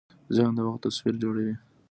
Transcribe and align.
ذهن 0.35 0.53
د 0.57 0.59
وخت 0.67 0.81
تصور 0.85 1.15
جوړوي. 1.23 1.55